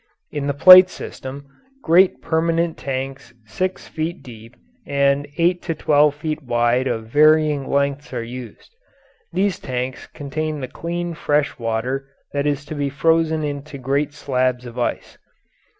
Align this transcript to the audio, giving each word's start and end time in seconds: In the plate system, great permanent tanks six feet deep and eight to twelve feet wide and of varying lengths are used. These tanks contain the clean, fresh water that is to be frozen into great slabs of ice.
In 0.31 0.47
the 0.47 0.55
plate 0.55 0.89
system, 0.89 1.45
great 1.83 2.23
permanent 2.23 2.75
tanks 2.75 3.35
six 3.45 3.87
feet 3.87 4.23
deep 4.23 4.55
and 4.83 5.27
eight 5.37 5.61
to 5.61 5.75
twelve 5.75 6.15
feet 6.15 6.41
wide 6.41 6.87
and 6.87 6.95
of 7.05 7.05
varying 7.05 7.67
lengths 7.69 8.11
are 8.11 8.23
used. 8.23 8.73
These 9.31 9.59
tanks 9.59 10.07
contain 10.07 10.59
the 10.59 10.67
clean, 10.67 11.13
fresh 11.13 11.59
water 11.59 12.09
that 12.33 12.47
is 12.47 12.65
to 12.65 12.73
be 12.73 12.89
frozen 12.89 13.43
into 13.43 13.77
great 13.77 14.11
slabs 14.15 14.65
of 14.65 14.79
ice. 14.79 15.19